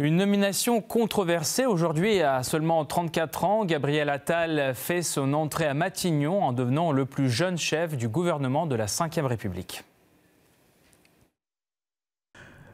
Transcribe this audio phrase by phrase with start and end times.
[0.00, 3.64] Une nomination controversée aujourd'hui à seulement 34 ans.
[3.64, 8.66] Gabriel Attal fait son entrée à Matignon en devenant le plus jeune chef du gouvernement
[8.66, 9.84] de la Ve République.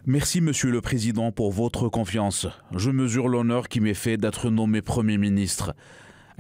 [0.07, 2.47] Merci Monsieur le Président pour votre confiance.
[2.75, 5.75] Je mesure l'honneur qui m'est fait d'être nommé Premier ministre.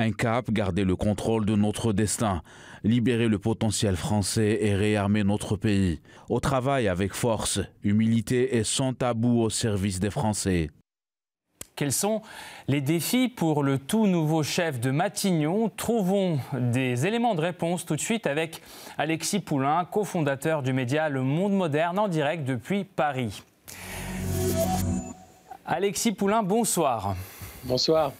[0.02, 2.40] Un cap, garder le contrôle de notre destin,
[2.84, 6.00] libérer le potentiel français et réarmer notre pays.
[6.30, 10.70] Au travail avec force, humilité et sans tabou au service des Français.
[11.76, 12.22] Quels sont
[12.66, 15.70] les défis pour le tout nouveau chef de Matignon?
[15.76, 18.62] Trouvons des éléments de réponse tout de suite avec
[18.96, 23.42] Alexis Poulain, cofondateur du média Le Monde Moderne en direct depuis Paris.
[25.66, 27.16] Alexis Poulain, bonsoir.
[27.64, 28.12] Bonsoir.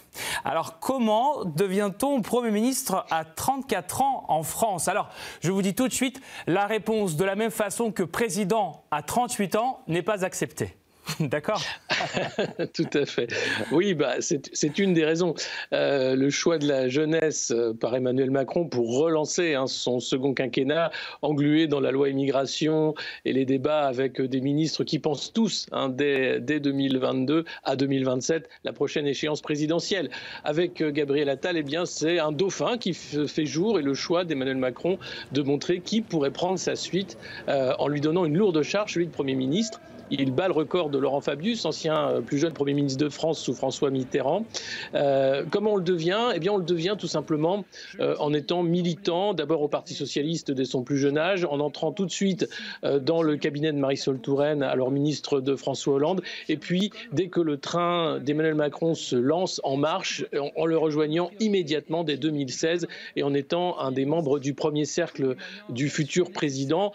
[0.43, 4.87] Alors, comment devient-on Premier ministre à 34 ans en France?
[4.87, 5.09] Alors,
[5.41, 9.01] je vous dis tout de suite, la réponse, de la même façon que président à
[9.01, 10.75] 38 ans, n'est pas acceptée.
[11.19, 11.61] D'accord.
[12.73, 13.27] Tout à fait.
[13.71, 15.33] Oui, bah, c'est une des raisons.
[15.73, 20.33] Euh, le choix de la jeunesse euh, par Emmanuel Macron pour relancer hein, son second
[20.33, 20.91] quinquennat,
[21.21, 22.93] englué dans la loi immigration
[23.25, 28.49] et les débats avec euh, des ministres qui pensent tous, hein, dès, 2022 à 2027,
[28.63, 30.09] la prochaine échéance présidentielle.
[30.43, 34.57] Avec Gabriel Attal, eh bien, c'est un dauphin qui fait jour et le choix d'Emmanuel
[34.57, 34.97] Macron
[35.31, 39.11] de montrer qui pourrait prendre sa suite en lui donnant une lourde charge, celui de
[39.11, 39.79] Premier ministre.
[40.11, 43.39] Il bat le record de Laurent Fabius, ancien euh, plus jeune Premier ministre de France
[43.39, 44.45] sous François Mitterrand.
[44.93, 46.31] Euh, comment on le devient?
[46.35, 47.63] Eh bien, on le devient tout simplement
[48.01, 51.93] euh, en étant militant, d'abord au Parti Socialiste dès son plus jeune âge, en entrant
[51.93, 52.49] tout de suite
[52.83, 57.39] dans le cabinet de Marisol Touraine, alors ministre de François Hollande, et puis dès que
[57.39, 63.23] le train d'Emmanuel Macron se lance en marche, en, le rejoignant immédiatement dès 2016 et
[63.23, 65.35] en étant un des membres du premier cercle
[65.69, 66.91] du futur président,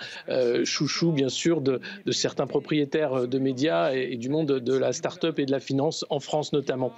[0.65, 5.47] chouchou bien sûr de certains propriétaires de médias et, du monde de la start-up et
[5.47, 6.93] de la finance en France notamment.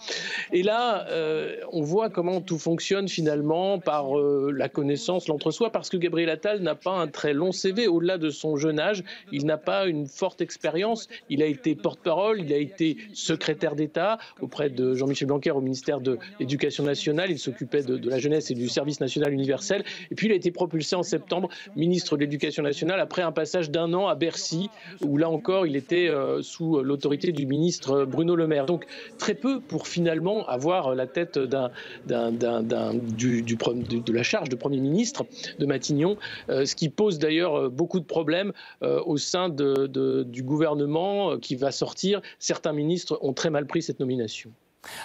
[0.52, 5.88] Et là, euh, on voit comment tout fonctionne finalement par euh, la connaissance, l'entre-soi, parce
[5.88, 7.86] que Gabriel Attal n'a pas un très long CV.
[7.88, 11.08] Au-delà de son jeune âge, il n'a pas une forte expérience.
[11.28, 16.00] Il a été porte-parole, il a été secrétaire d'État auprès de Jean-Michel Blanquer au ministère
[16.00, 17.30] de l'Éducation nationale.
[17.30, 19.84] Il s'occupait de la jeunesse et du service national universel.
[20.10, 23.70] Et puis il a été propulsé en septembre ministre de l'Éducation nationale après un passage
[23.70, 24.70] d'un an à Bercy,
[25.02, 28.66] où là encore il était euh, sous l'autorité du ministre Bruno Le Maire.
[28.66, 28.86] Donc
[29.18, 35.26] très peu pour finalement avoir la tête du, de la charge de Premier ministre
[35.58, 36.16] de Matignon,
[36.50, 41.72] euh, ce qui pose d'ailleurs beaucoup de problèmes euh, au sein du gouvernement qui va
[41.72, 42.20] sortir.
[42.38, 44.50] Certains ministres ont très mal pris cette nomination.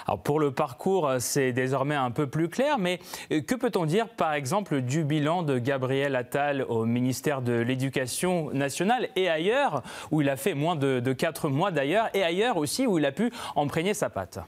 [0.06, 3.00] Alors pour le parcours, c'est désormais un peu plus clair, mais
[3.32, 8.50] euh, que peut-on dire par exemple du bilan de Gabriel Attal au ministère de l'Éducation
[8.52, 12.56] nationale et ailleurs, où il a fait moins de, de 4 mois d'ailleurs, et ailleurs
[12.56, 14.38] aussi où il a pu emprégner sa patte?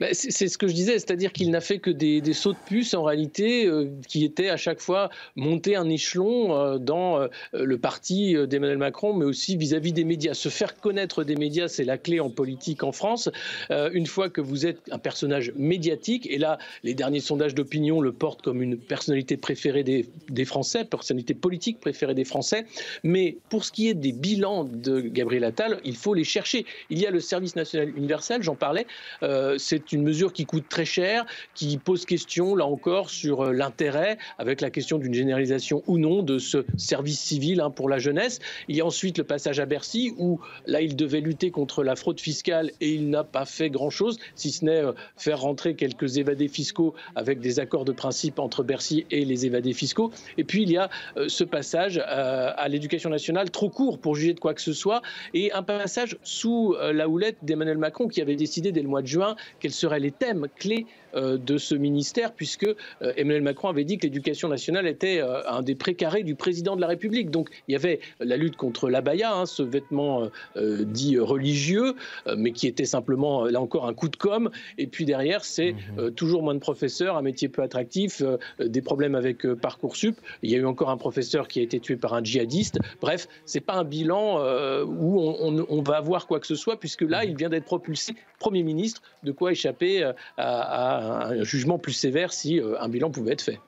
[0.00, 2.94] Bah, c'est ce que je disais, c'est-à-dire qu'il n'a fait que des, sauts de puce
[2.94, 7.78] en réalité, euh, qui étaient à chaque fois monter un échelon euh, dans euh, le
[7.78, 10.34] parti d'Emmanuel Macron, mais aussi vis-à-vis des médias.
[10.34, 13.30] Se faire connaître des médias, c'est la clé en politique en France.
[13.70, 18.12] une fois que vous êtes un personnage médiatique, et là, les derniers sondages d'opinion le
[18.12, 22.66] portent comme une personnalité préférée des, des Français, personnalité politique préférée des Français.
[23.02, 26.66] Mais pour ce qui est des bilans de Gabriel Attal, il faut les chercher.
[26.90, 28.86] Il y a le service national universel, j'en parlais
[29.58, 34.18] c'est une mesure qui coûte très cher, qui pose question, là encore, sur euh, l'intérêt,
[34.38, 38.38] avec la question d'une généralisation ou non de ce service civil hein, pour la jeunesse.
[38.68, 41.96] Il y a ensuite le passage à Bercy, où là, il devait lutter contre la
[41.96, 46.18] fraude fiscale et il n'a pas fait grand-chose, si ce n'est euh, faire rentrer quelques
[46.18, 50.10] évadés fiscaux avec des accords de principe entre Bercy et les évadés fiscaux.
[50.38, 54.34] Et puis, il y a euh, ce passage à l'éducation nationale, trop court pour juger
[54.34, 55.02] de quoi que ce soit,
[55.34, 59.06] et un passage sous la houlette d'Emmanuel Macron, qui avait décidé dès le mois de
[59.06, 60.86] juin quels seraient les thèmes clés
[61.16, 62.74] euh, de ce ministère, puisque euh,
[63.16, 66.80] Emmanuel Macron avait dit que l'éducation nationale était euh, un des précarés du président de
[66.82, 67.30] la République.
[67.30, 71.94] Donc il y avait la lutte contre l'abaya, hein, ce vêtement dit religieux,
[72.36, 74.50] mais qui était simplement, là encore, un coup de com'.
[74.78, 76.12] Et puis derrière, c'est mhm.
[76.12, 78.22] toujours moins de professeurs, un métier peu attractif,
[78.58, 80.18] des problèmes avec Parcoursup.
[80.42, 82.78] Il y a eu encore un professeur qui a été tué par un djihadiste.
[83.00, 84.38] Bref, c'est pas un bilan
[84.84, 87.30] où on, on, va avoir quoi que ce soit, puisque là, mhm.
[87.30, 92.60] il vient d'être propulsé Premier ministre, de quoi échapper à un jugement plus sévère si
[92.60, 93.60] euh, un bilan pouvait être fait.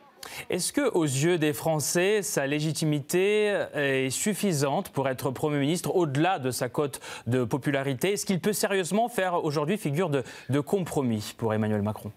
[0.51, 6.39] Est-ce que, aux yeux des Français, sa légitimité est suffisante pour être Premier ministre au-delà
[6.39, 8.13] de sa cote de popularité?
[8.13, 12.13] Est-ce qu'il peut sérieusement faire aujourd'hui figure de, de compromis pour Emmanuel Macron?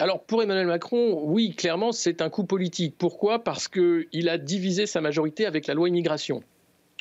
[0.00, 2.96] Alors pour Emmanuel Macron, oui, clairement, c'est un coup politique.
[2.98, 3.44] Pourquoi?
[3.44, 6.42] Parce qu'il a divisé sa majorité avec la loi immigration.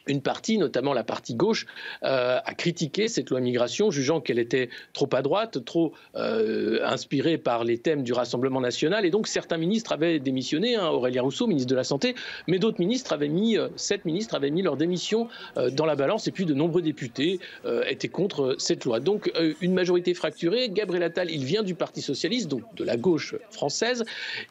[0.07, 1.65] Une partie, notamment la partie gauche,
[2.03, 7.38] euh, a critiqué cette loi migration, jugeant qu'elle était trop à droite, trop euh, inspirée
[7.38, 9.06] par les thèmes du Rassemblement national.
[9.06, 12.15] Et donc certains ministres avaient démissionné, hein, Aurélien Rousseau, ministre de la Santé,
[12.48, 15.27] mais d'autres ministres avaient mis, euh, sept ministres avaient mis leur démission
[15.74, 17.39] dans la balance, et puis de nombreux députés
[17.88, 19.00] étaient contre cette loi.
[19.00, 19.31] Donc
[19.62, 20.69] une majorité fracturée.
[20.69, 24.04] Gabriel Attal, il vient du Parti socialiste, donc de la gauche française.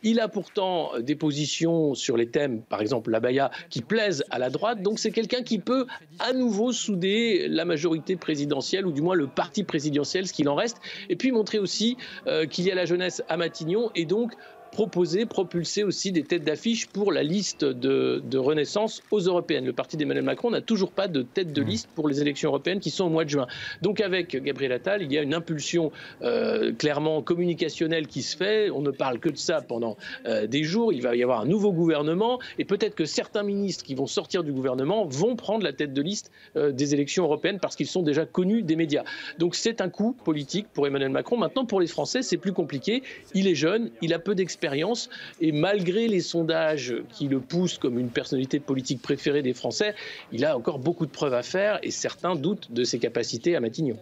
[0.03, 4.50] Il a pourtant des positions sur les thèmes, par exemple l'abaya, qui plaisent à la
[4.50, 4.82] droite.
[4.82, 5.87] Donc c'est quelqu'un qui peut
[6.19, 10.54] à nouveau souder la majorité présidentielle, ou du moins le parti présidentiel, ce qu'il en
[10.54, 11.96] reste, et puis montrer aussi
[12.26, 14.32] euh, qu'il y a la jeunesse à Matignon, et donc
[14.72, 19.67] proposer, propulser aussi des têtes d'affiche pour la liste de, Renaissance aux européennes.
[19.67, 21.67] Le parti d'Emmanuel Macron n'a toujours pas de tête de mmh.
[21.67, 23.46] liste pour les élections européennes qui sont au mois de juin.
[23.82, 28.70] Donc avec Gabriel Attal, il y a une impulsion euh, clairement communicationnelle qui se fait.
[28.70, 30.93] On ne parle que de ça pendant euh, des jours.
[30.93, 34.43] Il va y avoir un nouveau gouvernement et peut-être que certains ministres qui vont sortir
[34.43, 38.02] du gouvernement vont prendre la tête de liste euh, des élections européennes parce qu'ils sont
[38.02, 39.05] déjà connus des médias.
[39.38, 41.37] Donc c'est un coup politique pour Emmanuel Macron.
[41.37, 43.02] Maintenant, pour les Français, c'est plus compliqué.
[43.34, 44.59] Il est jeune, il a peu d'expérience
[45.40, 49.94] et malgré les sondages qui le poussent comme une personnalité politique préférée des Français,
[50.32, 53.60] il a encore beaucoup de preuves à faire et certains doutent de ses capacités à
[53.60, 53.96] Matignon.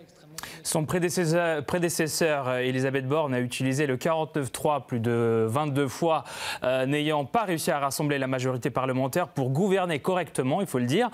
[0.63, 6.25] Son prédécesseur, euh, Elisabeth Borne a utilisé le 49-3 plus de 22 fois,
[6.63, 10.87] euh, n'ayant pas réussi à rassembler la majorité parlementaire pour gouverner correctement, il faut le
[10.87, 11.11] dire.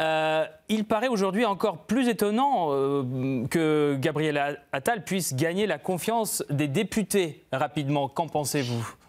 [0.00, 2.70] Euh, il paraît aujourd'hui encore plus étonnant
[3.50, 8.08] que Gabriel Attal puisse gagner la confiance des députés rapidement.
[8.08, 9.03] Qu'en pensez-vous?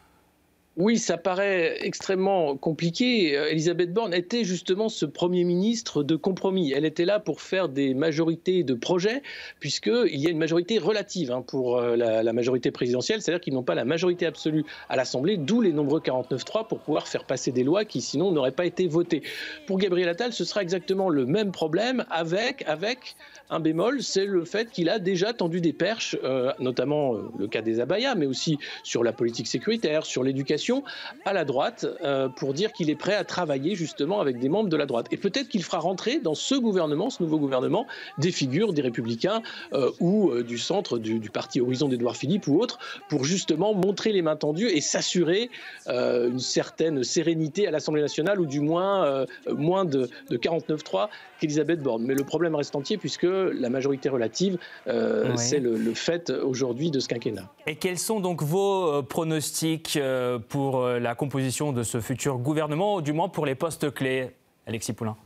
[0.77, 3.37] Oui, ça paraît extrêmement compliqué.
[3.37, 6.73] Euh, Elisabeth Borne était justement ce Premier ministre de compromis.
[6.73, 9.21] Elle était là pour faire des majorités de projets,
[9.61, 13.63] puisqu'il y a une majorité relative hein, pour euh, la, majorité présidentielle, c'est-à-dire qu'ils n'ont
[13.63, 17.63] pas la majorité absolue à l'Assemblée, d'où les nombreux 49-3 pour pouvoir faire passer des
[17.63, 19.23] lois qui sinon n'auraient pas été votées.
[19.67, 23.15] Pour Gabriel Attal, ce sera exactement le même problème avec, avec
[23.49, 27.61] un bémol, c'est le fait qu'il a déjà tendu des perches, euh, notamment le cas
[27.61, 30.64] des abayas, mais aussi sur la politique sécuritaire, sur l'éducation
[31.25, 34.69] à la droite euh, pour dire qu'il est prêt à travailler justement avec des membres
[34.69, 35.07] de la droite.
[35.11, 37.85] Et peut-être qu'il fera rentrer dans ce gouvernement, ce nouveau gouvernement,
[38.17, 39.41] des figures des républicains
[39.73, 42.79] euh, ou euh, du centre du, parti Horizon d'Edouard Philippe ou autre,
[43.09, 45.49] pour justement montrer les mains tendues et s'assurer
[45.87, 51.09] une certaine sérénité à l'Assemblée nationale ou du moins moins de, de 49-3
[51.39, 52.03] qu'Elisabeth Borne.
[52.03, 54.57] Mais le problème reste entier puisque la majorité relative,
[55.35, 57.49] c'est le, le, fait aujourd'hui de ce quinquennat.
[57.67, 59.99] Et quels sont donc vos pronostics
[60.49, 64.31] pour euh, la composition de ce futur gouvernement, du moins pour les postes clés,
[64.65, 65.17] Alexis Poulain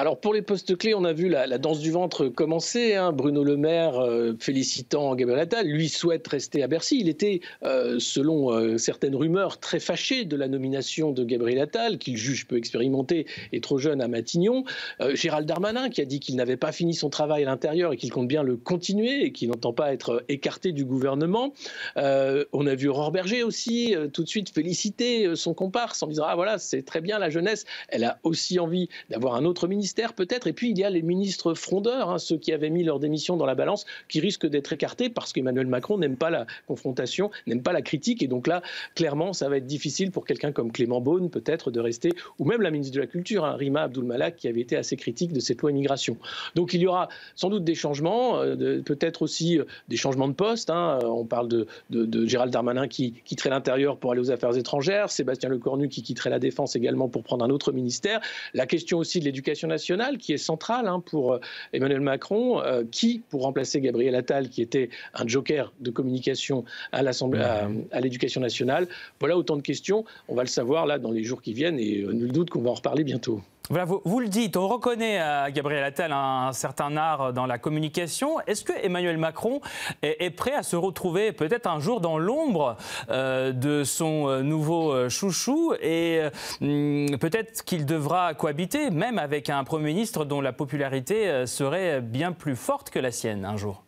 [0.00, 2.94] alors pour les postes clés, on a vu la, danse du ventre commencer.
[2.94, 3.12] Hein.
[3.12, 7.00] Bruno Le Maire euh, félicitant Gabriel Attal, lui souhaite rester à Bercy.
[7.00, 11.98] Il était, euh, selon euh, certaines rumeurs, très fâché de la nomination de Gabriel Attal,
[11.98, 14.64] qu'il juge peu expérimenté et trop jeune à Matignon.
[15.12, 18.10] Gérald Darmanin qui a dit qu'il n'avait pas fini son travail à l'intérieur et qu'il
[18.10, 21.52] compte bien le continuer et qu'il n'entend pas être écarté du gouvernement.
[21.96, 26.36] on a vu Aurore Berger aussi tout de suite féliciter son comparse en disant ah
[26.36, 27.66] voilà c'est très bien la jeunesse.
[27.88, 31.02] Elle a aussi envie d'avoir un autre ministre peut-être, et puis il y a les
[31.02, 34.72] ministres frondeurs, hein, ceux qui avaient mis leur démission dans la balance, qui risquent d'être
[34.72, 38.62] écartés parce qu'Emmanuel Macron n'aime pas la confrontation, n'aime pas la critique, et donc là,
[38.94, 42.62] clairement, ça va être difficile pour quelqu'un comme Clément Beaune peut-être de rester, ou même
[42.62, 45.60] la ministre de la Culture, hein, Rima Abdul-Malak, qui avait été assez critique de cette
[45.60, 46.16] loi immigration.
[46.54, 50.34] Donc il y aura sans doute des changements, euh, peut-être aussi euh, des changements de
[50.34, 50.70] poste.
[50.70, 50.98] Hein.
[51.02, 55.48] on parle de, de, Gérald Darmanin qui quitterait l'intérieur pour aller aux affaires étrangères, Sébastien
[55.48, 58.20] Lecornu qui quitterait la défense également pour prendre un autre ministère.
[58.54, 61.40] La question aussi de l'éducation nationale qui est centrale hein, pour euh,
[61.72, 67.02] Emmanuel Macron, euh, qui, pour remplacer Gabriel Attal, qui était un joker de communication à
[67.02, 68.86] l'Assemblée, à, l'éducation nationale.
[69.18, 70.04] Voilà autant de questions.
[70.28, 72.62] On va le savoir là dans les jours qui viennent et euh, nul doute qu'on
[72.62, 73.40] va en reparler bientôt.
[73.70, 78.40] Vous, le dites, on reconnaît à Gabriel Attal un, certain art dans la communication.
[78.48, 79.60] Est-ce que Emmanuel Macron
[80.02, 82.76] est, prêt à se retrouver peut-être un jour dans l'ombre
[83.10, 86.20] euh, de son euh, nouveau euh, chouchou et
[86.60, 92.32] hmm, peut-être qu'il devra cohabiter même avec un Premier ministre dont la popularité serait bien
[92.32, 93.84] plus forte que la sienne un jour?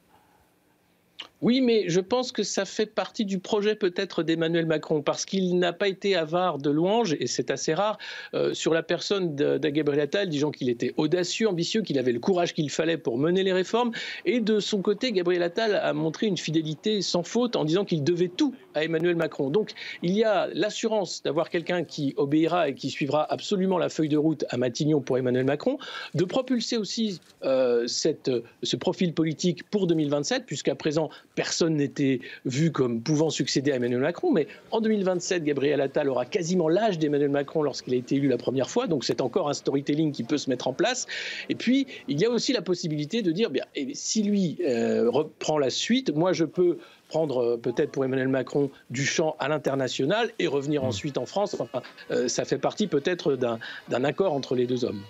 [1.43, 5.59] Oui, mais je pense que ça fait partie du projet peut-être d'Emmanuel Macron, parce qu'il
[5.59, 7.99] n'a pas été avare de louanges, et c'est assez rare,
[8.35, 12.21] euh, sur la personne de, Gabriel Attal, disant qu'il était audacieux, ambitieux, qu'il avait le
[12.21, 13.91] courage qu'il fallait pour mener les réformes.
[14.25, 18.05] Et de son côté, Gabriel Attal a montré une fidélité sans faute en disant qu'il
[18.05, 19.51] devait tout à Emmanuel Macron.
[19.51, 19.73] Donc
[20.03, 24.17] il y a l'assurance d'avoir quelqu'un qui obéira et qui suivra absolument la feuille de
[24.17, 25.79] route à Matignon pour Emmanuel Macron,
[26.15, 33.03] de propulser aussi euh, ce profil politique pour 2027, puisqu'à présent, personne n'était vu comme
[33.03, 34.33] pouvant succéder à Emmanuel Macron.
[34.33, 38.39] Mais en 2027, Gabriel Attal aura quasiment l'âge d'Emmanuel Macron lorsqu'il a été élu la
[38.39, 38.87] première fois.
[38.87, 41.07] Donc c'est encore un storytelling qui peut se mettre en place.
[41.49, 45.59] Et puis, il y a aussi la possibilité de dire, bien, si lui euh, reprend
[45.59, 50.31] la suite, moi je peux prendre euh, peut-être pour Emmanuel Macron du champ à l'international
[50.39, 50.87] et revenir mmh.
[50.87, 51.55] ensuite en France.
[51.59, 55.03] Enfin, euh, ça fait partie peut-être d'un accord entre les deux hommes.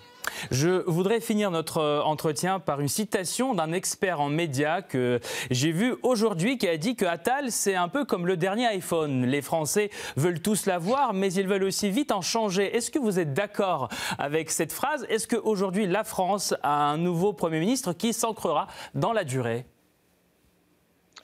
[0.51, 5.19] Je voudrais finir notre euh, entretien par une citation d'un expert en médias que
[5.51, 9.25] j'ai vu aujourd'hui qui a dit que Attal, c'est un peu comme le dernier iPhone.
[9.25, 12.75] Les Français veulent tous l'avoir, mais ils veulent aussi vite en changer.
[12.75, 15.05] Est-ce que vous êtes d'accord avec cette phrase?
[15.09, 19.65] Est-ce qu'aujourd'hui, la France a un nouveau Premier ministre qui s'ancrera dans la durée?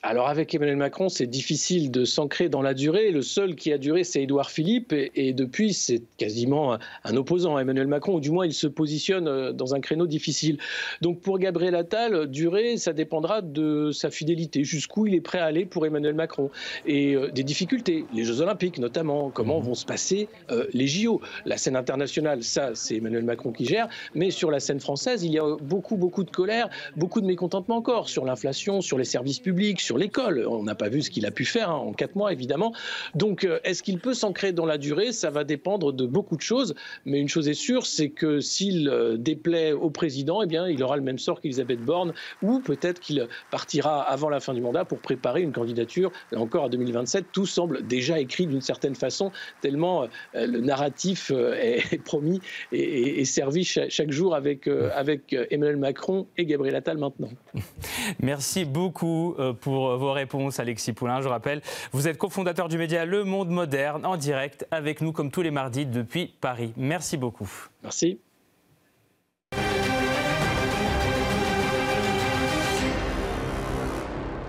[0.01, 3.11] Alors avec Emmanuel Macron, c'est difficile de s'ancrer dans la durée.
[3.11, 4.93] Le seul qui a duré, c'est Édouard Philippe.
[4.93, 9.27] Et, depuis, c'est quasiment un, opposant à Emmanuel Macron, ou du moins il se positionne
[9.27, 10.57] euh, dans un créneau difficile.
[11.01, 15.45] Donc pour Gabriel Attal, durer, ça dépendra de sa fidélité, jusqu'où il est prêt à
[15.45, 16.49] aller pour Emmanuel Macron.
[16.85, 21.19] Et euh, des difficultés, les Jeux Olympiques notamment, comment vont se passer euh, les JO.
[21.45, 23.89] La scène internationale, ça, c'est Emmanuel Macron qui gère.
[24.15, 27.75] Mais sur la scène française, il y a beaucoup, beaucoup de colère, beaucoup de mécontentement
[27.75, 30.45] encore sur l'inflation, sur les services publics, sur l'école.
[30.47, 32.73] On n'a pas vu ce qu'il a pu faire hein, en quatre mois, évidemment.
[33.15, 35.11] Donc, euh, est-ce qu'il peut s'ancrer dans la durée?
[35.11, 36.75] Ça va dépendre de beaucoup de choses.
[37.05, 40.81] Mais une chose est sûre, c'est que s'il euh, déplaît au président, eh bien, il
[40.83, 44.85] aura le même sort qu'Elisabeth Borne, ou peut-être qu'il partira avant la fin du mandat
[44.85, 47.25] pour préparer une candidature, encore à 2027.
[47.31, 49.31] Tout semble déjà écrit d'une certaine façon,
[49.61, 50.03] tellement
[50.35, 52.39] euh, le narratif est promis
[52.71, 57.29] et, servi chaque, jour avec, avec Emmanuel Macron et Gabriel Attal maintenant.
[58.21, 61.21] Merci beaucoup pour vos réponses, Alexis Poulain.
[61.21, 65.31] Je rappelle, vous êtes cofondateur du média Le Monde Moderne en direct avec nous comme
[65.31, 66.73] tous les mardis depuis Paris.
[66.77, 67.49] Merci beaucoup.
[67.83, 68.19] Merci.